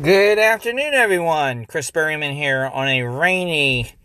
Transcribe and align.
Good 0.00 0.38
afternoon, 0.38 0.94
everyone. 0.94 1.66
Chris 1.66 1.90
Berryman 1.90 2.32
here 2.32 2.70
on 2.72 2.88
a 2.88 3.02
rainy 3.02 3.96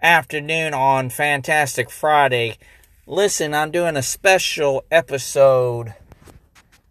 afternoon 0.00 0.72
on 0.72 1.10
Fantastic 1.10 1.90
Friday. 1.90 2.56
Listen, 3.06 3.52
I'm 3.52 3.70
doing 3.70 3.94
a 3.94 4.02
special 4.02 4.82
episode 4.90 5.92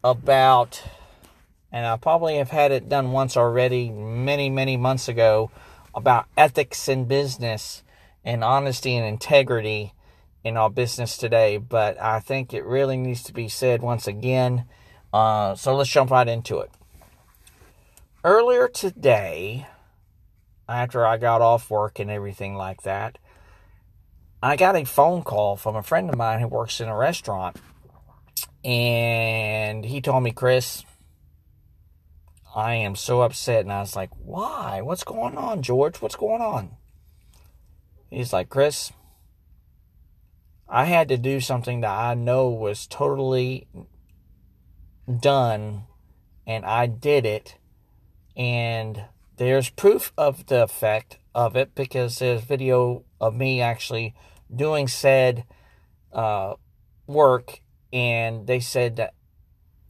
about, 0.03 0.83
and 1.71 1.87
I 1.87 1.97
probably 1.97 2.37
have 2.37 2.51
had 2.51 2.71
it 2.71 2.87
done 2.87 3.11
once 3.11 3.35
already, 3.35 3.89
many, 3.89 4.51
many 4.51 4.77
months 4.77 5.07
ago, 5.07 5.49
about 5.95 6.27
ethics 6.37 6.87
in 6.87 7.05
business 7.05 7.81
and 8.23 8.43
honesty 8.43 8.95
and 8.95 9.07
integrity 9.07 9.95
in 10.43 10.55
our 10.55 10.69
business 10.69 11.17
today. 11.17 11.57
But 11.57 11.99
I 11.99 12.19
think 12.19 12.53
it 12.53 12.63
really 12.63 12.97
needs 12.97 13.23
to 13.23 13.33
be 13.33 13.47
said 13.47 13.81
once 13.81 14.05
again. 14.05 14.65
Uh, 15.11 15.55
so 15.55 15.75
let's 15.75 15.89
jump 15.89 16.11
right 16.11 16.27
into 16.27 16.59
it 16.59 16.69
earlier 18.23 18.67
today, 18.67 19.67
after 20.67 21.05
I 21.05 21.17
got 21.17 21.41
off 21.41 21.69
work 21.69 21.99
and 21.99 22.09
everything 22.09 22.55
like 22.55 22.83
that, 22.83 23.17
I 24.43 24.55
got 24.55 24.75
a 24.75 24.85
phone 24.85 25.23
call 25.23 25.55
from 25.55 25.75
a 25.75 25.83
friend 25.83 26.09
of 26.09 26.17
mine 26.17 26.39
who 26.39 26.47
works 26.47 26.79
in 26.79 26.87
a 26.87 26.95
restaurant. 26.95 27.57
And 28.63 29.83
he 29.85 30.01
told 30.01 30.23
me, 30.23 30.31
Chris, 30.31 30.83
I 32.55 32.75
am 32.75 32.95
so 32.95 33.21
upset. 33.21 33.61
And 33.61 33.71
I 33.71 33.79
was 33.79 33.95
like, 33.95 34.11
why? 34.17 34.81
What's 34.81 35.03
going 35.03 35.37
on, 35.37 35.61
George? 35.61 36.01
What's 36.01 36.15
going 36.15 36.41
on? 36.41 36.71
He's 38.09 38.33
like, 38.33 38.49
Chris, 38.49 38.91
I 40.67 40.85
had 40.85 41.07
to 41.09 41.17
do 41.17 41.39
something 41.39 41.81
that 41.81 41.91
I 41.91 42.13
know 42.13 42.49
was 42.49 42.87
totally 42.87 43.67
done, 45.19 45.83
and 46.45 46.65
I 46.65 46.87
did 46.87 47.25
it 47.25 47.55
and 48.35 49.05
there's 49.37 49.69
proof 49.69 50.13
of 50.17 50.45
the 50.47 50.63
effect 50.63 51.17
of 51.33 51.55
it 51.55 51.73
because 51.75 52.19
there's 52.19 52.41
video 52.43 53.03
of 53.19 53.35
me 53.35 53.61
actually 53.61 54.13
doing 54.53 54.87
said 54.87 55.45
uh, 56.11 56.55
work, 57.07 57.61
and 57.93 58.47
they 58.47 58.59
said 58.59 58.97
that 58.97 59.13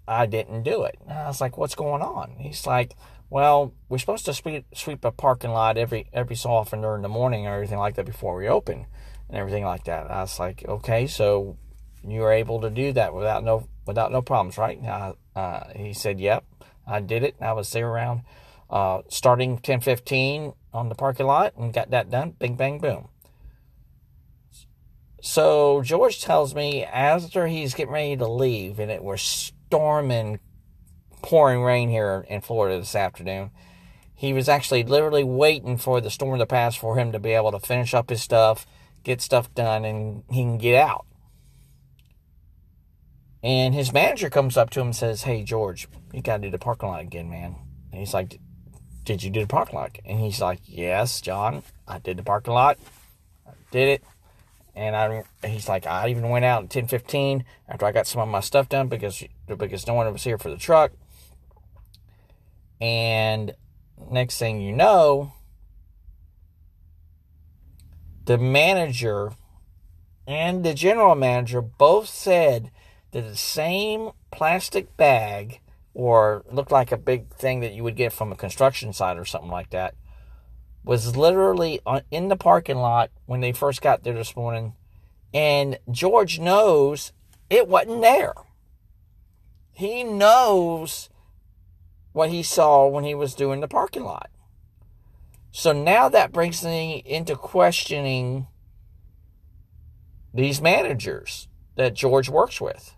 I 0.08 0.26
didn't 0.26 0.64
do 0.64 0.84
it. 0.84 0.98
And 1.02 1.12
I 1.12 1.28
was 1.28 1.42
like, 1.42 1.58
"What's 1.58 1.76
going 1.76 2.02
on?" 2.02 2.36
He's 2.40 2.66
like, 2.68 2.96
"Well, 3.30 3.74
we're 3.90 3.98
supposed 3.98 4.26
to 4.26 4.34
sweep 4.34 4.66
sweep 4.74 5.04
a 5.06 5.12
parking 5.12 5.52
lot 5.52 5.78
every 5.78 6.08
every 6.14 6.36
so 6.36 6.52
often 6.52 6.82
during 6.82 7.02
the 7.02 7.10
morning 7.10 7.48
or 7.48 7.54
everything 7.56 7.80
like 7.80 7.96
that 7.96 8.06
before 8.06 8.36
we 8.36 8.48
open, 8.48 8.86
and 9.30 9.38
everything 9.38 9.64
like 9.64 9.86
that." 9.86 10.06
And 10.06 10.14
I 10.14 10.22
was 10.22 10.40
like, 10.40 10.66
"Okay, 10.68 11.08
so 11.08 11.58
you 12.04 12.22
were 12.22 12.32
able 12.32 12.62
to 12.62 12.70
do 12.70 12.94
that 12.94 13.14
without 13.14 13.44
no 13.44 13.68
without 13.86 14.12
no 14.12 14.22
problems, 14.22 14.58
right?" 14.58 14.80
Uh, 14.84 15.14
uh, 15.36 15.64
he 15.76 15.94
said, 15.94 16.20
"Yep." 16.20 16.46
I 16.86 17.00
did 17.00 17.24
it. 17.24 17.36
I 17.40 17.54
was 17.54 17.72
there 17.72 17.88
around 17.88 18.22
uh, 18.70 19.02
starting 19.10 19.60
10:15 19.60 20.56
on 20.74 20.90
the 20.90 20.96
parking 20.96 21.26
lot 21.26 21.54
and 21.58 21.74
got 21.74 21.92
that 21.92 22.10
done. 22.10 22.32
Bing, 22.40 22.56
bang, 22.56 22.80
boom. 22.80 23.10
So 25.22 25.84
George 25.84 26.22
tells 26.22 26.56
me 26.56 26.84
after 26.84 27.48
he's 27.48 27.76
getting 27.76 27.94
ready 27.94 28.18
to 28.18 28.28
leave, 28.28 28.80
and 28.80 28.90
it 28.90 29.04
was 29.04 29.22
storming, 29.22 30.40
pouring 31.22 31.62
rain 31.62 31.90
here 31.90 32.26
in 32.28 32.42
Florida 32.42 32.80
this 32.80 32.96
afternoon. 32.96 33.52
He 34.16 34.34
was 34.34 34.50
actually 34.50 34.84
literally 34.84 35.24
waiting 35.24 35.78
for 35.78 36.00
the 36.00 36.10
storm 36.10 36.40
to 36.40 36.46
pass 36.46 36.76
for 36.76 36.98
him 36.98 37.12
to 37.12 37.20
be 37.20 37.32
able 37.32 37.52
to 37.52 37.60
finish 37.60 37.94
up 37.94 38.10
his 38.10 38.22
stuff, 38.22 38.66
get 39.04 39.22
stuff 39.22 39.54
done, 39.54 39.84
and 39.84 40.24
he 40.30 40.42
can 40.42 40.58
get 40.58 40.76
out. 40.76 41.06
And 43.44 43.74
his 43.74 43.92
manager 43.92 44.30
comes 44.30 44.56
up 44.56 44.70
to 44.72 44.82
him 44.82 44.88
and 44.88 44.96
says, 44.96 45.24
Hey, 45.24 45.44
George, 45.44 45.88
you 46.14 46.22
got 46.22 46.38
to 46.38 46.44
do 46.44 46.52
the 46.52 46.60
parking 46.60 46.90
lot 46.90 47.02
again, 47.02 47.30
man. 47.30 47.56
And 47.92 48.00
he's 48.00 48.14
like, 48.14 48.40
Did 49.04 49.24
you 49.24 49.30
do 49.30 49.42
the 49.42 49.48
parking 49.48 49.76
lot? 49.76 49.98
And 50.06 50.20
he's 50.20 50.42
like, 50.42 50.60
Yes, 50.66 51.22
John, 51.22 51.64
I 51.88 52.00
did 52.00 52.18
the 52.18 52.24
parking 52.24 52.54
lot. 52.54 52.78
I 53.48 53.52
did 53.72 53.88
it. 53.90 54.04
And 54.76 54.96
I, 54.96 55.24
he's 55.46 55.68
like, 55.68 55.86
I 55.86 56.10
even 56.10 56.30
went 56.30 56.46
out 56.46 56.64
at 56.64 56.70
10:15 56.70 57.44
after 57.68 57.86
I 57.86 57.92
got 57.92 58.08
some 58.08 58.22
of 58.22 58.30
my 58.30 58.40
stuff 58.40 58.70
done 58.70 58.88
because 58.88 59.24
because 59.46 59.86
no 59.86 59.94
one 59.94 60.12
was 60.14 60.24
here 60.24 60.38
for 60.38 60.50
the 60.50 60.58
truck. 60.58 60.94
And 62.80 63.54
next 64.10 64.38
thing 64.38 64.62
you 64.62 64.72
know, 64.72 65.34
the 68.26 68.38
manager 68.38 69.34
and 70.26 70.64
the 70.64 70.74
general 70.74 71.16
manager 71.16 71.62
both 71.62 72.08
said 72.08 72.72
the 73.12 73.36
same 73.36 74.12
plastic 74.32 74.96
bag 74.98 75.60
or 75.94 76.44
looked 76.52 76.72
like 76.72 76.92
a 76.92 76.98
big 76.98 77.30
thing 77.34 77.60
that 77.60 77.74
you 77.74 77.84
would 77.84 77.96
get 77.96 78.14
from 78.14 78.32
a 78.32 78.36
construction 78.36 78.94
site 78.94 79.18
or 79.18 79.26
something 79.26 79.52
like 79.52 79.70
that 79.72 79.96
was 80.84 81.16
literally 81.16 81.80
in 82.10 82.30
the 82.30 82.36
parking 82.36 82.78
lot 82.78 83.12
when 83.26 83.42
they 83.42 83.52
first 83.52 83.82
got 83.82 84.04
there 84.04 84.14
this 84.14 84.36
morning 84.36 84.74
and 85.34 85.78
George 85.90 86.40
knows 86.40 87.12
it 87.50 87.68
wasn't 87.68 88.02
there. 88.02 88.34
He 89.74 90.04
knows 90.04 91.10
what 92.14 92.30
he 92.30 92.44
saw 92.44 92.88
when 92.88 93.04
he 93.04 93.16
was 93.16 93.36
doing 93.36 93.62
the 93.62 93.68
parking 93.68 94.04
lot. 94.04 94.30
So 95.52 95.72
now 95.74 96.10
that 96.10 96.32
brings 96.32 96.64
me 96.64 97.04
into 97.06 97.36
questioning 97.36 98.48
these 100.34 100.62
managers 100.62 101.48
that 101.76 101.94
George 101.94 102.30
works 102.30 102.62
with 102.62 102.96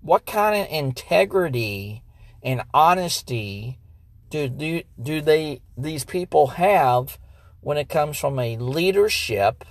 what 0.00 0.26
kind 0.26 0.60
of 0.60 0.70
integrity 0.70 2.02
and 2.42 2.62
honesty 2.72 3.78
do, 4.30 4.48
do, 4.48 4.82
do 5.00 5.20
they 5.20 5.60
these 5.76 6.04
people 6.04 6.48
have 6.48 7.18
when 7.60 7.76
it 7.76 7.88
comes 7.88 8.18
from 8.18 8.38
a 8.38 8.56
leadership 8.56 9.64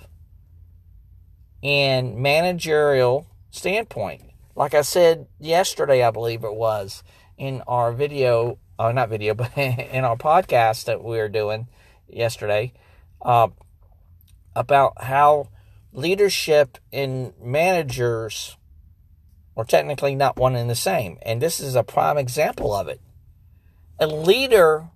and 1.62 2.16
managerial 2.16 3.26
standpoint? 3.50 4.22
Like 4.54 4.74
i 4.74 4.82
said 4.82 5.26
yesterday 5.38 6.02
i 6.02 6.10
believe 6.10 6.44
it 6.44 6.54
was 6.54 7.02
in 7.38 7.62
our 7.66 7.92
video 7.92 8.58
uh, 8.78 8.92
not 8.92 9.08
video 9.08 9.34
but 9.34 9.56
in 9.56 10.04
our 10.04 10.16
podcast 10.16 10.84
that 10.84 11.02
we 11.02 11.16
were 11.16 11.28
doing 11.28 11.66
yesterday 12.08 12.72
uh, 13.22 13.48
about 14.54 15.02
how 15.02 15.48
leadership 15.92 16.78
and 16.92 17.32
managers 17.40 18.56
or 19.60 19.64
technically 19.66 20.14
not 20.14 20.38
one 20.38 20.56
and 20.56 20.70
the 20.70 20.74
same. 20.74 21.18
And 21.20 21.38
this 21.38 21.60
is 21.60 21.74
a 21.74 21.82
prime 21.82 22.16
example 22.16 22.74
of 22.74 22.88
it. 22.88 22.98
A 23.98 24.06
leader 24.06 24.88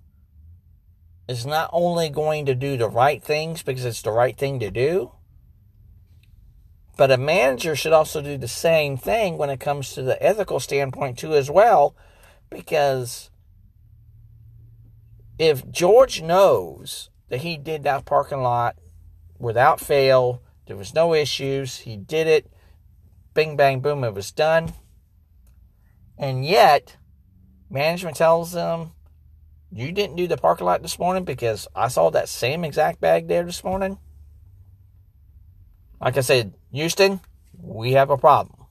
is 1.27 1.45
not 1.45 1.69
only 1.71 2.09
going 2.09 2.47
to 2.47 2.55
do 2.55 2.75
the 2.75 2.89
right 2.89 3.21
things 3.21 3.61
because 3.61 3.85
it's 3.85 4.01
the 4.01 4.11
right 4.11 4.35
thing 4.35 4.59
to 4.61 4.71
do, 4.71 5.11
but 6.97 7.11
a 7.11 7.17
manager 7.17 7.75
should 7.75 7.93
also 7.93 8.23
do 8.23 8.39
the 8.39 8.47
same 8.47 8.97
thing 8.97 9.37
when 9.37 9.51
it 9.51 9.59
comes 9.59 9.93
to 9.93 10.01
the 10.01 10.19
ethical 10.19 10.59
standpoint, 10.59 11.19
too, 11.19 11.35
as 11.35 11.51
well. 11.51 11.95
Because 12.49 13.29
if 15.37 15.69
George 15.69 16.23
knows 16.23 17.11
that 17.29 17.41
he 17.41 17.55
did 17.55 17.83
that 17.83 18.05
parking 18.05 18.41
lot 18.41 18.77
without 19.37 19.79
fail, 19.79 20.41
there 20.65 20.75
was 20.75 20.95
no 20.95 21.13
issues, 21.13 21.77
he 21.77 21.95
did 21.95 22.25
it, 22.25 22.51
bing, 23.35 23.55
bang, 23.55 23.81
boom, 23.81 24.03
it 24.03 24.15
was 24.15 24.31
done. 24.31 24.73
And 26.17 26.43
yet, 26.43 26.97
management 27.69 28.17
tells 28.17 28.53
them, 28.53 28.93
you 29.71 29.91
didn't 29.91 30.15
do 30.15 30.25
the 30.25 30.37
parking 30.37 30.65
lot 30.65 30.81
this 30.81 30.97
morning 30.97 31.25
because 31.25 31.67
I 31.75 31.89
saw 31.89 32.09
that 32.09 32.29
same 32.29 32.63
exact 32.63 32.99
bag 33.01 33.27
there 33.27 33.43
this 33.43 33.63
morning. 33.63 33.99
Like 36.01 36.17
I 36.17 36.21
said, 36.21 36.53
Houston, 36.71 37.19
we 37.61 37.91
have 37.91 38.09
a 38.09 38.17
problem. 38.17 38.65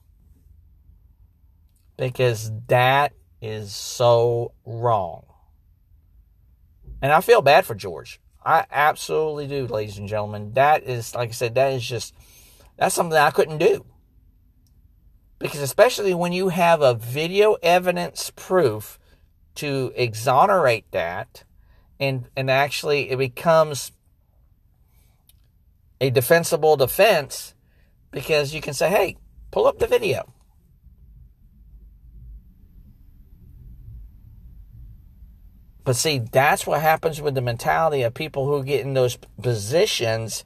Because 1.97 2.51
that 2.67 3.13
is 3.41 3.73
so 3.73 4.53
wrong. 4.65 5.25
And 7.01 7.13
I 7.13 7.21
feel 7.21 7.41
bad 7.41 7.65
for 7.65 7.75
George. 7.75 8.19
I 8.43 8.65
absolutely 8.71 9.47
do, 9.47 9.67
ladies 9.67 9.97
and 9.97 10.09
gentlemen. 10.09 10.53
That 10.53 10.83
is, 10.83 11.13
like 11.13 11.29
I 11.29 11.33
said, 11.33 11.55
that 11.55 11.73
is 11.73 11.87
just, 11.87 12.15
that's 12.77 12.95
something 12.95 13.17
I 13.17 13.31
couldn't 13.31 13.59
do. 13.59 13.85
Because 15.45 15.61
especially 15.61 16.15
when 16.15 16.33
you 16.33 16.49
have 16.49 16.81
a 16.81 16.95
video 16.95 17.53
evidence 17.61 18.31
proof 18.35 18.97
to 19.53 19.93
exonerate 19.95 20.89
that, 20.89 21.43
and, 21.99 22.27
and 22.35 22.49
actually 22.49 23.11
it 23.11 23.17
becomes 23.17 23.91
a 26.01 26.09
defensible 26.09 26.75
defense 26.77 27.53
because 28.09 28.55
you 28.55 28.61
can 28.61 28.73
say, 28.73 28.89
hey, 28.89 29.17
pull 29.51 29.67
up 29.67 29.77
the 29.77 29.85
video. 29.85 30.33
But 35.83 35.95
see, 35.95 36.17
that's 36.17 36.65
what 36.65 36.81
happens 36.81 37.21
with 37.21 37.35
the 37.35 37.41
mentality 37.41 38.01
of 38.01 38.15
people 38.15 38.47
who 38.47 38.63
get 38.63 38.83
in 38.83 38.95
those 38.95 39.19
positions 39.39 40.43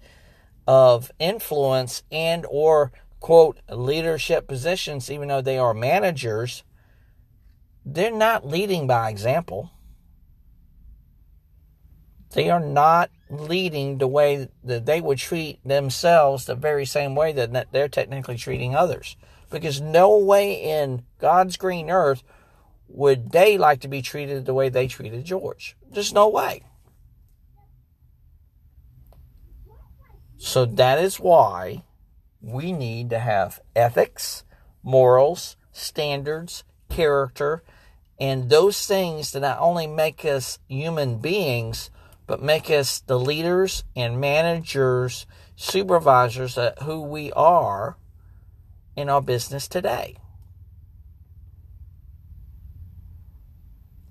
of 0.67 1.09
influence 1.19 2.03
and 2.11 2.45
or 2.49 2.91
quote 3.19 3.59
leadership 3.69 4.47
positions, 4.47 5.09
even 5.11 5.27
though 5.27 5.41
they 5.41 5.57
are 5.57 5.73
managers, 5.73 6.63
they're 7.85 8.11
not 8.11 8.47
leading 8.47 8.87
by 8.87 9.09
example. 9.09 9.71
They 12.31 12.49
are 12.49 12.59
not 12.59 13.09
leading 13.29 13.97
the 13.97 14.07
way 14.07 14.49
that 14.63 14.85
they 14.85 15.01
would 15.01 15.17
treat 15.17 15.59
themselves 15.65 16.45
the 16.45 16.55
very 16.55 16.85
same 16.85 17.15
way 17.15 17.31
that 17.31 17.71
they're 17.71 17.87
technically 17.87 18.37
treating 18.37 18.75
others. 18.75 19.17
Because 19.49 19.81
no 19.81 20.15
way 20.17 20.53
in 20.53 21.03
God's 21.19 21.57
green 21.57 21.89
earth 21.89 22.23
would 22.87 23.31
they 23.31 23.57
like 23.57 23.81
to 23.81 23.87
be 23.87 24.01
treated 24.01 24.45
the 24.45 24.53
way 24.53 24.69
they 24.69 24.87
treated 24.87 25.25
George. 25.25 25.75
There's 25.89 26.13
no 26.13 26.29
way. 26.29 26.63
So 30.37 30.65
that 30.65 30.99
is 30.99 31.19
why 31.19 31.83
we 32.41 32.71
need 32.71 33.09
to 33.09 33.19
have 33.19 33.59
ethics, 33.75 34.43
morals, 34.83 35.57
standards, 35.71 36.63
character, 36.89 37.63
and 38.19 38.49
those 38.49 38.85
things 38.85 39.31
that 39.31 39.41
not 39.41 39.59
only 39.59 39.87
make 39.87 40.25
us 40.25 40.59
human 40.67 41.19
beings, 41.19 41.89
but 42.27 42.41
make 42.41 42.69
us 42.69 42.99
the 42.99 43.19
leaders 43.19 43.83
and 43.95 44.19
managers, 44.19 45.25
supervisors 45.55 46.55
that 46.55 46.81
who 46.83 47.01
we 47.01 47.31
are 47.33 47.97
in 48.95 49.09
our 49.09 49.21
business 49.21 49.67
today. 49.67 50.17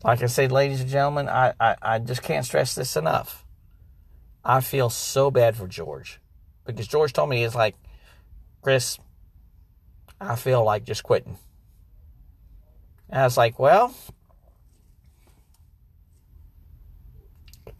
Like 0.04 0.22
I 0.22 0.26
said, 0.26 0.52
ladies 0.52 0.80
and 0.80 0.88
gentlemen, 0.88 1.28
I, 1.28 1.52
I, 1.60 1.76
I 1.82 1.98
just 1.98 2.22
can't 2.22 2.46
stress 2.46 2.74
this 2.74 2.96
enough. 2.96 3.44
I 4.44 4.60
feel 4.60 4.88
so 4.88 5.30
bad 5.30 5.56
for 5.56 5.66
George 5.66 6.20
because 6.64 6.86
George 6.86 7.12
told 7.12 7.28
me, 7.28 7.42
he's 7.42 7.54
like, 7.54 7.74
Chris, 8.62 8.98
I 10.20 10.36
feel 10.36 10.64
like 10.64 10.84
just 10.84 11.02
quitting. 11.02 11.38
And 13.08 13.20
I 13.20 13.24
was 13.24 13.36
like, 13.36 13.58
well, 13.58 13.94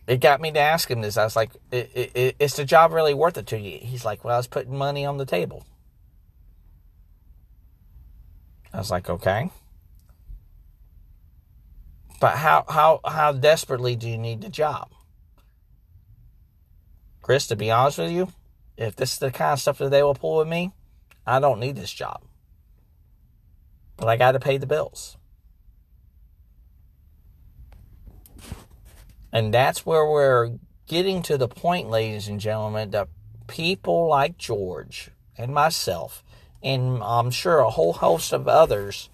it 0.06 0.20
got 0.20 0.40
me 0.40 0.50
to 0.52 0.58
ask 0.58 0.90
him 0.90 1.02
this. 1.02 1.18
I 1.18 1.24
was 1.24 1.36
like, 1.36 1.50
"Is 1.70 2.54
the 2.54 2.64
job 2.64 2.92
really 2.92 3.12
worth 3.12 3.36
it 3.36 3.46
to 3.48 3.58
you?" 3.58 3.78
He's 3.82 4.06
like, 4.06 4.24
"Well, 4.24 4.34
I 4.34 4.38
was 4.38 4.46
putting 4.46 4.76
money 4.76 5.04
on 5.04 5.18
the 5.18 5.26
table." 5.26 5.66
I 8.72 8.78
was 8.78 8.90
like, 8.90 9.10
"Okay." 9.10 9.50
But 12.20 12.36
how 12.36 12.64
how 12.68 13.00
how 13.06 13.32
desperately 13.32 13.96
do 13.96 14.08
you 14.08 14.16
need 14.18 14.40
the 14.40 14.48
job? 14.48 14.90
Chris, 17.20 17.46
to 17.48 17.56
be 17.56 17.70
honest 17.70 17.98
with 17.98 18.10
you, 18.10 18.32
if 18.78 18.94
this 18.94 19.14
is 19.14 19.18
the 19.18 19.32
kind 19.32 19.52
of 19.52 19.60
stuff 19.60 19.78
that 19.78 19.90
they 19.90 20.02
will 20.02 20.14
pull 20.14 20.38
with 20.38 20.48
me, 20.48 20.72
I 21.26 21.40
don't 21.40 21.60
need 21.60 21.76
this 21.76 21.92
job. 21.92 22.22
But 23.96 24.08
I 24.08 24.16
got 24.16 24.32
to 24.32 24.40
pay 24.40 24.56
the 24.56 24.66
bills. 24.66 25.16
And 29.32 29.52
that's 29.52 29.84
where 29.84 30.06
we're 30.06 30.52
getting 30.86 31.22
to 31.22 31.36
the 31.36 31.48
point, 31.48 31.90
ladies 31.90 32.28
and 32.28 32.40
gentlemen, 32.40 32.90
that 32.92 33.08
people 33.48 34.08
like 34.08 34.38
George 34.38 35.10
and 35.36 35.52
myself, 35.52 36.22
and 36.62 37.02
I'm 37.02 37.30
sure 37.30 37.58
a 37.58 37.70
whole 37.70 37.94
host 37.94 38.32
of 38.32 38.46
others, 38.46 39.10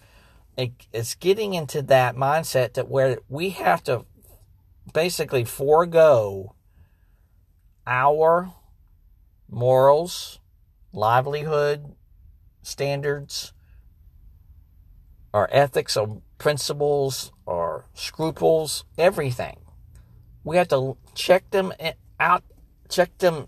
it's 0.56 1.14
getting 1.14 1.54
into 1.54 1.82
that 1.82 2.14
mindset 2.14 2.74
that 2.74 2.88
where 2.88 3.18
we 3.28 3.50
have 3.50 3.82
to 3.84 4.04
basically 4.92 5.44
forego 5.44 6.54
our 7.86 8.52
morals, 9.54 10.40
livelihood 10.92 11.94
standards, 12.62 13.52
our 15.32 15.48
ethics, 15.52 15.96
our 15.96 16.08
principles, 16.38 17.32
our 17.46 17.86
scruples, 17.94 18.84
everything. 18.98 19.58
We 20.42 20.56
have 20.56 20.68
to 20.68 20.96
check 21.14 21.50
them 21.50 21.72
out, 22.20 22.42
check 22.88 23.16
them 23.18 23.46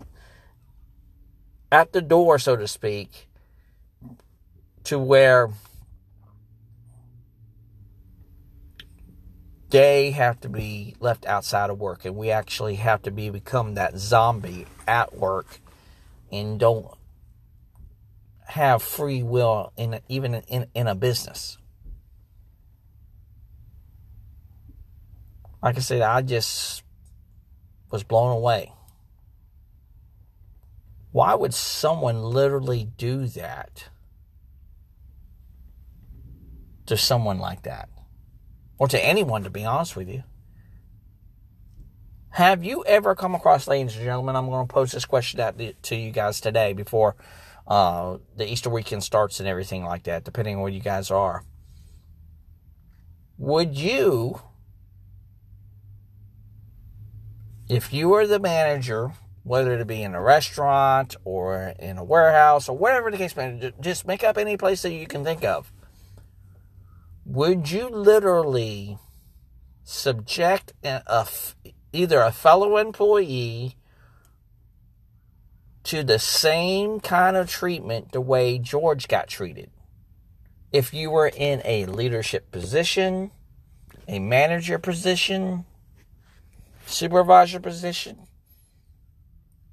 at 1.71 1.91
the 1.91 2.01
door, 2.01 2.39
so 2.39 2.55
to 2.55 2.67
speak, 2.67 3.27
to 4.85 4.97
where 4.97 5.49
they 9.69 10.11
have 10.11 10.39
to 10.41 10.49
be 10.49 10.95
left 10.99 11.25
outside 11.25 11.69
of 11.69 11.77
work 11.77 12.05
and 12.05 12.15
we 12.15 12.31
actually 12.31 12.75
have 12.75 13.01
to 13.01 13.11
be 13.11 13.29
become 13.29 13.73
that 13.73 13.97
zombie 13.97 14.65
at 14.87 15.13
work 15.13 15.59
and 16.31 16.59
don't 16.59 16.87
have 18.45 18.81
free 18.81 19.23
will 19.23 19.71
in 19.77 19.99
even 20.07 20.33
in, 20.33 20.67
in 20.73 20.87
a 20.87 20.95
business 20.95 21.57
like 25.61 25.75
i 25.75 25.79
said 25.79 26.01
i 26.01 26.21
just 26.21 26.83
was 27.91 28.03
blown 28.03 28.31
away. 28.31 28.73
Why 31.11 31.33
would 31.33 31.53
someone 31.53 32.21
literally 32.21 32.89
do 32.97 33.27
that 33.27 33.89
to 36.85 36.97
someone 36.97 37.39
like 37.39 37.63
that? 37.63 37.89
Or 38.77 38.87
to 38.87 39.03
anyone, 39.03 39.43
to 39.43 39.49
be 39.49 39.65
honest 39.65 39.95
with 39.95 40.09
you? 40.09 40.23
Have 42.31 42.63
you 42.63 42.83
ever 42.85 43.15
come 43.15 43.35
across, 43.35 43.67
ladies 43.67 43.95
and 43.95 44.05
gentlemen? 44.05 44.35
I'm 44.35 44.47
going 44.47 44.67
to 44.67 44.73
pose 44.73 44.91
this 44.91 45.05
question 45.05 45.39
out 45.39 45.59
to 45.83 45.95
you 45.95 46.11
guys 46.11 46.39
today 46.39 46.73
before 46.73 47.15
uh, 47.67 48.17
the 48.35 48.51
Easter 48.51 48.69
weekend 48.69 49.03
starts 49.03 49.39
and 49.39 49.49
everything 49.49 49.83
like 49.83 50.03
that, 50.03 50.23
depending 50.23 50.55
on 50.55 50.61
where 50.61 50.71
you 50.71 50.79
guys 50.79 51.09
are. 51.09 51.43
Would 53.37 53.77
you 53.77 54.41
if 57.69 57.91
you 57.91 58.09
were 58.09 58.25
the 58.25 58.39
manager, 58.39 59.11
whether 59.43 59.73
it 59.73 59.87
be 59.87 60.01
in 60.01 60.15
a 60.15 60.21
restaurant 60.21 61.15
or 61.25 61.73
in 61.79 61.97
a 61.97 62.03
warehouse 62.03 62.69
or 62.69 62.77
whatever 62.77 63.11
the 63.11 63.17
case 63.17 63.35
may 63.35 63.51
be, 63.51 63.71
just 63.81 64.07
make 64.07 64.23
up 64.23 64.37
any 64.37 64.57
place 64.57 64.81
that 64.81 64.93
you 64.93 65.05
can 65.07 65.23
think 65.23 65.43
of. 65.43 65.71
Would 67.25 67.69
you 67.69 67.89
literally 67.89 68.97
subject 69.83 70.73
a, 70.83 71.01
a, 71.07 71.27
either 71.93 72.21
a 72.21 72.31
fellow 72.31 72.77
employee 72.77 73.75
to 75.83 76.03
the 76.03 76.19
same 76.19 76.99
kind 76.99 77.37
of 77.37 77.49
treatment 77.49 78.11
the 78.11 78.21
way 78.21 78.57
George 78.59 79.07
got 79.07 79.27
treated? 79.27 79.71
If 80.71 80.93
you 80.93 81.09
were 81.09 81.31
in 81.33 81.61
a 81.63 81.85
leadership 81.85 82.51
position, 82.51 83.31
a 84.07 84.19
manager 84.19 84.77
position, 84.77 85.65
supervisor 86.85 87.59
position? 87.59 88.27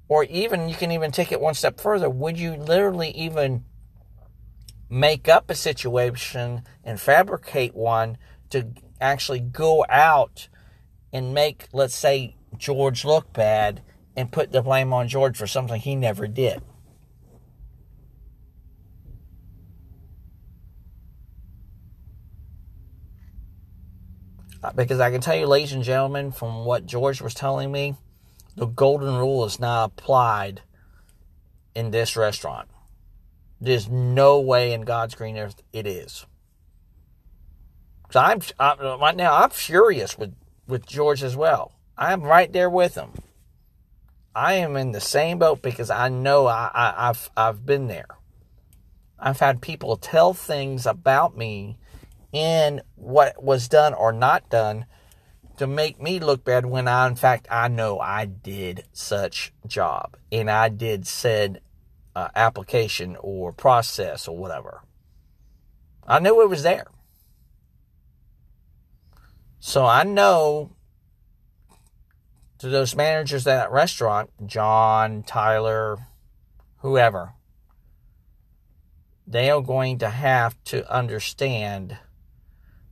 Or 0.07 0.23
even, 0.25 0.69
you 0.69 0.75
can 0.75 0.91
even 0.91 1.11
take 1.11 1.31
it 1.31 1.41
one 1.41 1.53
step 1.53 1.79
further. 1.79 2.09
Would 2.09 2.39
you 2.39 2.55
literally 2.55 3.09
even 3.09 3.65
make 4.89 5.27
up 5.27 5.49
a 5.49 5.55
situation 5.55 6.63
and 6.83 6.99
fabricate 6.99 7.75
one 7.75 8.17
to 8.51 8.67
actually 9.01 9.39
go 9.39 9.85
out 9.89 10.47
and 11.15 11.33
make, 11.33 11.69
let's 11.71 11.95
say, 11.95 12.35
George 12.57 13.05
look 13.05 13.31
bad 13.31 13.81
and 14.17 14.33
put 14.33 14.51
the 14.51 14.61
blame 14.61 14.91
on 14.91 15.07
George 15.07 15.37
for 15.37 15.47
something 15.47 15.79
he 15.79 15.95
never 15.95 16.27
did? 16.27 16.61
Uh, 24.61 24.73
because 24.73 24.99
I 24.99 25.09
can 25.09 25.21
tell 25.21 25.37
you, 25.37 25.47
ladies 25.47 25.71
and 25.71 25.85
gentlemen, 25.85 26.33
from 26.33 26.65
what 26.65 26.85
George 26.85 27.21
was 27.21 27.33
telling 27.33 27.71
me, 27.71 27.95
the 28.57 28.65
golden 28.65 29.15
rule 29.15 29.45
is 29.45 29.57
not 29.57 29.85
applied 29.85 30.63
in 31.73 31.91
this 31.91 32.17
restaurant. 32.17 32.67
There's 33.61 33.87
no 33.87 34.41
way 34.41 34.73
in 34.73 34.81
God's 34.81 35.15
green 35.15 35.37
earth 35.37 35.61
it 35.71 35.87
is. 35.87 36.25
So 38.11 38.19
I'm, 38.19 38.41
I'm 38.59 38.99
right 38.99 39.15
now. 39.15 39.33
I'm 39.33 39.49
furious 39.51 40.17
with 40.17 40.35
with 40.67 40.85
George 40.85 41.23
as 41.23 41.35
well. 41.35 41.71
I'm 41.97 42.23
right 42.23 42.51
there 42.51 42.69
with 42.69 42.95
him. 42.95 43.11
I 44.35 44.55
am 44.55 44.75
in 44.75 44.91
the 44.91 45.01
same 45.01 45.39
boat 45.39 45.61
because 45.61 45.89
I 45.89 46.09
know 46.09 46.47
I, 46.47 46.69
I, 46.73 47.09
I've 47.09 47.29
I've 47.37 47.65
been 47.65 47.87
there. 47.87 48.07
I've 49.17 49.39
had 49.39 49.61
people 49.61 49.95
tell 49.95 50.33
things 50.33 50.85
about 50.85 51.37
me 51.37 51.77
in 52.33 52.81
what 52.95 53.41
was 53.41 53.69
done 53.69 53.93
or 53.93 54.11
not 54.11 54.49
done 54.49 54.85
to 55.57 55.67
make 55.67 56.01
me 56.01 56.19
look 56.19 56.43
bad 56.43 56.65
when 56.65 56.87
I, 56.87 57.07
in 57.07 57.15
fact, 57.15 57.47
I 57.49 57.69
know 57.69 57.99
I 57.99 58.25
did 58.25 58.83
such 58.91 59.53
job 59.65 60.17
and 60.31 60.51
I 60.51 60.67
did 60.67 61.07
said 61.07 61.61
uh, 62.13 62.27
application 62.35 63.15
or 63.21 63.53
process 63.53 64.27
or 64.27 64.37
whatever. 64.37 64.81
I 66.05 66.19
knew 66.19 66.41
it 66.41 66.49
was 66.49 66.63
there. 66.63 66.87
So 69.67 69.83
I 69.83 70.03
know 70.03 70.69
to 72.59 72.69
those 72.69 72.95
managers 72.95 73.47
at 73.47 73.57
that 73.57 73.71
restaurant, 73.71 74.29
John, 74.45 75.23
Tyler, 75.23 75.97
whoever, 76.81 77.33
they 79.25 79.49
are 79.49 79.63
going 79.63 79.97
to 79.97 80.09
have 80.11 80.55
to 80.65 80.87
understand 80.87 81.97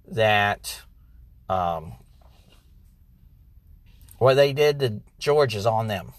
that 0.08 0.82
um, 1.48 1.94
What 4.18 4.34
they 4.34 4.52
did 4.52 4.80
to 4.80 5.02
George 5.20 5.56
is 5.56 5.68
on 5.68 5.90
them. 5.90 6.14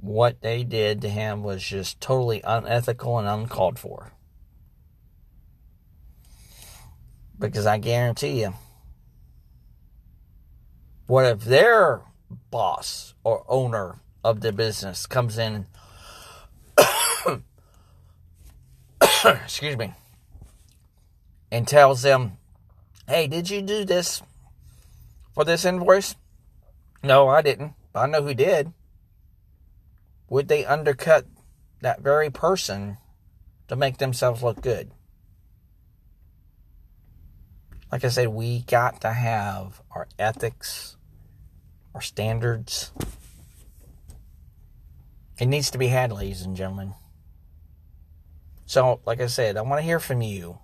What 0.00 0.40
they 0.40 0.64
did 0.64 1.02
to 1.02 1.10
him 1.10 1.42
was 1.42 1.62
just 1.62 2.00
totally 2.00 2.40
unethical 2.42 3.18
and 3.18 3.28
uncalled 3.28 3.78
for. 3.78 4.15
Because 7.38 7.66
I 7.66 7.78
guarantee 7.78 8.40
you, 8.40 8.54
what 11.06 11.26
if 11.26 11.44
their 11.44 12.02
boss 12.50 13.14
or 13.22 13.44
owner 13.48 14.00
of 14.24 14.40
the 14.40 14.52
business 14.52 15.06
comes 15.06 15.38
in 15.38 15.66
excuse 19.24 19.76
me 19.76 19.94
and 21.52 21.68
tells 21.68 22.02
them 22.02 22.38
hey 23.06 23.28
did 23.28 23.48
you 23.48 23.62
do 23.62 23.84
this 23.84 24.22
for 25.32 25.44
this 25.44 25.64
invoice? 25.64 26.16
No 27.02 27.28
i 27.28 27.42
didn't. 27.42 27.74
I 27.94 28.06
know 28.06 28.22
who 28.22 28.34
did. 28.34 28.72
Would 30.28 30.48
they 30.48 30.64
undercut 30.64 31.26
that 31.82 32.00
very 32.00 32.30
person 32.30 32.96
to 33.68 33.76
make 33.76 33.98
themselves 33.98 34.42
look 34.42 34.60
good 34.60 34.90
like 37.90 38.04
i 38.04 38.08
said 38.08 38.28
we 38.28 38.60
got 38.62 39.00
to 39.00 39.12
have 39.12 39.80
our 39.90 40.08
ethics 40.18 40.96
our 41.96 42.02
standards. 42.02 42.92
It 45.40 45.46
needs 45.46 45.70
to 45.70 45.78
be 45.78 45.86
had, 45.86 46.12
ladies 46.12 46.42
and 46.42 46.54
gentlemen. 46.54 46.92
So, 48.66 49.00
like 49.06 49.22
I 49.22 49.28
said, 49.28 49.56
I 49.56 49.62
want 49.62 49.78
to 49.78 49.82
hear 49.82 49.98
from 49.98 50.20
you. 50.20 50.58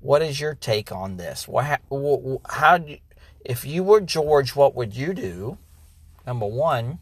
What 0.00 0.22
is 0.22 0.40
your 0.40 0.54
take 0.54 0.90
on 0.90 1.18
this? 1.18 1.46
What, 1.46 1.78
how, 2.48 2.78
do, 2.78 2.96
if 3.44 3.66
you 3.66 3.84
were 3.84 4.00
George, 4.00 4.56
what 4.56 4.74
would 4.74 4.96
you 4.96 5.12
do? 5.12 5.58
Number 6.26 6.46
one. 6.46 7.00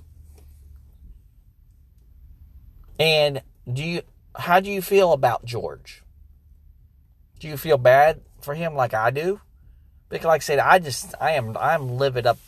And 2.99 3.43
do 3.73 3.85
you, 3.85 4.03
how 4.35 4.59
do 4.59 4.69
you 4.69 4.83
feel 4.83 5.13
about 5.13 5.45
George? 5.45 6.03
Do 7.39 7.47
you 7.47 7.57
feel 7.57 7.79
bad 7.79 8.23
for 8.41 8.55
him 8.55 8.75
like 8.75 8.95
I 8.95 9.11
do? 9.11 9.41
Because, 10.09 10.27
like 10.27 10.41
I 10.41 10.45
said, 10.45 10.59
I 10.59 10.79
just, 10.79 11.15
I 11.21 11.33
am, 11.33 11.57
I'm 11.57 11.99
livid 11.99 12.27
up 12.27 12.39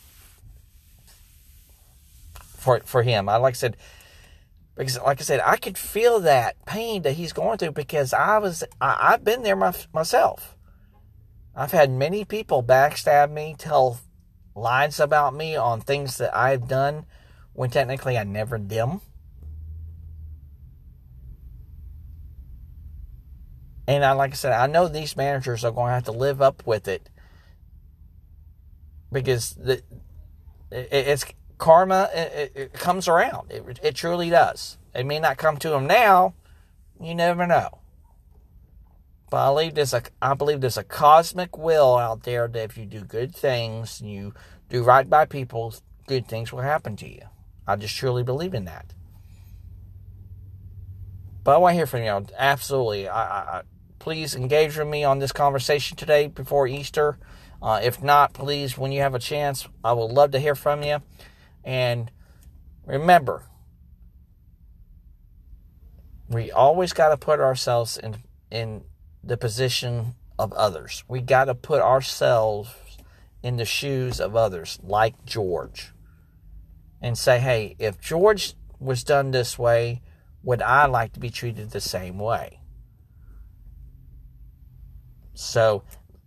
for 2.60 2.80
for 2.80 3.02
him. 3.02 3.28
I 3.28 3.36
like 3.36 3.54
I 3.54 3.56
said 3.56 3.76
because 4.76 4.98
like 5.00 5.20
I 5.20 5.24
said, 5.24 5.40
I 5.44 5.56
could 5.56 5.76
feel 5.76 6.20
that 6.20 6.64
pain 6.66 7.02
that 7.02 7.14
he's 7.14 7.32
going 7.32 7.58
through 7.58 7.72
because 7.72 8.12
I 8.12 8.38
was 8.38 8.62
I, 8.80 9.12
have 9.12 9.24
been 9.24 9.42
there 9.42 9.56
my, 9.56 9.74
myself. 9.92 10.56
I've 11.56 11.72
had 11.72 11.90
many 11.90 12.24
people 12.24 12.62
backstab 12.62 13.30
me, 13.30 13.56
tell 13.58 13.98
lies 14.54 15.00
about 15.00 15.34
me 15.34 15.56
on 15.56 15.80
things 15.80 16.18
that 16.18 16.36
I've 16.36 16.68
done 16.68 17.06
when 17.52 17.70
technically 17.70 18.16
I 18.16 18.24
never 18.24 18.58
did 18.58 18.68
them. 18.68 19.00
And 23.86 24.04
I, 24.04 24.12
like 24.12 24.32
I 24.32 24.34
said, 24.34 24.52
I 24.52 24.66
know 24.66 24.88
these 24.88 25.16
managers 25.16 25.64
are 25.64 25.72
going 25.72 25.88
to 25.88 25.94
have 25.94 26.04
to 26.04 26.12
live 26.12 26.40
up 26.40 26.66
with 26.66 26.86
it 26.86 27.08
because 29.12 29.54
the, 29.54 29.82
it, 30.70 30.88
it's 30.92 31.24
karma 31.58 32.08
it, 32.14 32.52
it 32.54 32.72
comes 32.72 33.08
around. 33.08 33.50
It, 33.50 33.80
it 33.82 33.94
truly 33.94 34.30
does. 34.30 34.78
It 34.94 35.06
may 35.06 35.18
not 35.18 35.36
come 35.36 35.56
to 35.58 35.70
them 35.70 35.86
now. 35.86 36.34
You 37.00 37.14
never 37.14 37.46
know. 37.46 37.78
But 39.30 39.44
I 39.44 39.48
believe 39.48 39.74
there's 39.74 39.94
a 39.94 40.02
I 40.20 40.34
believe 40.34 40.60
there's 40.60 40.76
a 40.76 40.84
cosmic 40.84 41.56
will 41.56 41.96
out 41.96 42.24
there 42.24 42.48
that 42.48 42.64
if 42.70 42.76
you 42.76 42.84
do 42.84 43.04
good 43.04 43.34
things 43.34 44.00
and 44.00 44.10
you 44.10 44.34
do 44.68 44.82
right 44.82 45.08
by 45.08 45.24
people, 45.24 45.74
good 46.06 46.26
things 46.26 46.52
will 46.52 46.62
happen 46.62 46.96
to 46.96 47.08
you. 47.08 47.22
I 47.66 47.76
just 47.76 47.96
truly 47.96 48.24
believe 48.24 48.54
in 48.54 48.64
that. 48.64 48.92
But 51.42 51.54
I 51.54 51.58
want 51.58 51.72
to 51.72 51.76
hear 51.76 51.86
from 51.86 52.02
you. 52.02 52.26
Absolutely. 52.36 53.08
I, 53.08 53.58
I, 53.58 53.62
please 53.98 54.34
engage 54.34 54.76
with 54.76 54.88
me 54.88 55.04
on 55.04 55.18
this 55.18 55.32
conversation 55.32 55.96
today 55.96 56.26
before 56.26 56.66
Easter. 56.66 57.18
Uh, 57.62 57.80
if 57.82 58.02
not, 58.02 58.32
please, 58.32 58.76
when 58.76 58.92
you 58.92 59.00
have 59.00 59.14
a 59.14 59.18
chance, 59.18 59.68
I 59.84 59.92
would 59.92 60.10
love 60.10 60.30
to 60.32 60.38
hear 60.38 60.54
from 60.54 60.82
you. 60.82 60.98
And 61.64 62.10
remember, 62.86 63.44
we 66.28 66.50
always 66.50 66.92
got 66.92 67.08
to 67.10 67.16
put 67.16 67.40
ourselves 67.40 67.98
in 67.98 68.16
in 68.50 68.82
the 69.22 69.36
position 69.36 70.14
of 70.38 70.52
others. 70.54 71.04
We 71.06 71.20
got 71.20 71.44
to 71.44 71.54
put 71.54 71.82
ourselves 71.82 72.70
in 73.42 73.56
the 73.56 73.64
shoes 73.64 74.20
of 74.20 74.34
others, 74.34 74.78
like 74.82 75.24
George, 75.24 75.92
and 77.02 77.18
say, 77.18 77.38
"Hey, 77.40 77.76
if 77.78 78.00
George 78.00 78.54
was 78.78 79.04
done 79.04 79.30
this 79.30 79.58
way, 79.58 80.00
would 80.42 80.62
I 80.62 80.86
like 80.86 81.12
to 81.14 81.20
be 81.20 81.30
treated 81.30 81.70
the 81.70 81.80
same 81.80 82.18
way?" 82.18 82.60
So, 85.34 85.82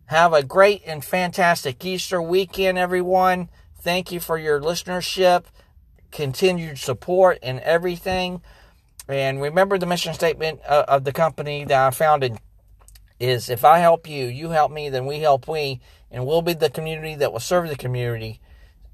have 0.05 0.33
a 0.33 0.43
great 0.43 0.81
and 0.85 1.03
fantastic 1.03 1.83
Easter 1.85 2.21
weekend, 2.21 2.77
everyone. 2.77 3.49
Thank 3.79 4.11
you 4.11 4.19
for 4.19 4.37
your 4.37 4.59
listenership, 4.61 5.45
continued 6.11 6.79
support, 6.79 7.39
and 7.43 7.59
everything. 7.59 8.41
And 9.07 9.41
remember 9.41 9.77
the 9.77 9.85
mission 9.85 10.13
statement 10.13 10.61
uh, 10.67 10.85
of 10.87 11.03
the 11.03 11.11
company 11.11 11.65
that 11.65 11.87
I 11.87 11.91
founded 11.91 12.37
is 13.19 13.49
if 13.49 13.65
I 13.65 13.79
help 13.79 14.09
you, 14.09 14.25
you 14.25 14.49
help 14.49 14.71
me, 14.71 14.89
then 14.89 15.05
we 15.05 15.19
help 15.19 15.47
we, 15.47 15.81
and 16.09 16.25
we'll 16.25 16.41
be 16.41 16.53
the 16.53 16.69
community 16.69 17.15
that 17.15 17.31
will 17.31 17.39
serve 17.39 17.69
the 17.69 17.75
community. 17.75 18.39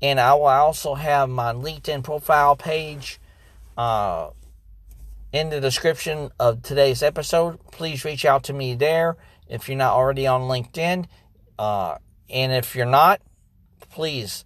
And 0.01 0.19
I 0.19 0.33
will 0.33 0.45
also 0.45 0.95
have 0.95 1.29
my 1.29 1.53
LinkedIn 1.53 2.03
profile 2.03 2.55
page 2.55 3.19
uh, 3.77 4.29
in 5.31 5.50
the 5.50 5.62
description 5.62 6.31
of 6.39 6.62
today's 6.62 7.03
episode. 7.03 7.59
Please 7.71 8.05
reach 8.05 8.25
out 8.25 8.43
to 8.45 8.53
me 8.53 8.75
there 8.75 9.17
if 9.48 9.67
you're 9.67 9.77
not 9.77 9.93
already 9.93 10.25
on 10.27 10.41
LinkedIn. 10.41 11.05
Uh, 11.57 11.98
and 12.29 12.51
if 12.51 12.75
you're 12.75 12.86
not, 12.86 13.21
please 13.89 14.45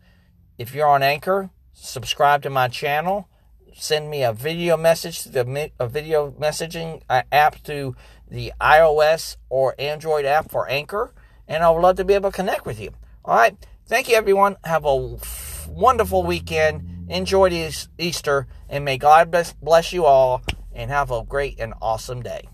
if 0.58 0.74
you're 0.76 0.88
on 0.88 1.04
Anchor, 1.04 1.50
subscribe 1.74 2.44
to 2.44 2.50
my 2.50 2.68
channel. 2.68 3.28
Send 3.76 4.10
me 4.10 4.24
a 4.24 4.34
video 4.34 4.78
message 4.78 5.24
the 5.24 5.72
a 5.80 5.88
video 5.88 6.32
messaging 6.32 7.02
uh, 7.10 7.24
app 7.32 7.64
to 7.64 7.96
the 8.30 8.54
iOS 8.62 9.38
or 9.50 9.74
Android 9.80 10.26
app 10.26 10.52
for 10.52 10.70
Anchor, 10.70 11.14
and 11.48 11.64
I 11.64 11.70
would 11.72 11.82
love 11.82 11.96
to 11.98 12.06
be 12.06 12.14
able 12.14 12.30
to 12.30 12.36
connect 12.36 12.66
with 12.66 12.80
you. 12.80 12.92
All 13.26 13.36
right. 13.36 13.58
Thank 13.88 14.10
you, 14.10 14.16
everyone. 14.16 14.58
Have 14.64 14.86
a 14.86 15.18
wonderful 15.68 16.24
weekend. 16.24 17.08
Enjoy 17.10 17.50
Easter, 17.98 18.48
and 18.70 18.86
may 18.86 18.98
God 18.98 19.36
bless 19.62 19.92
you 19.92 20.06
all, 20.06 20.42
and 20.74 20.90
have 20.92 21.12
a 21.12 21.24
great 21.24 21.60
and 21.60 21.74
awesome 21.82 22.22
day. 22.22 22.48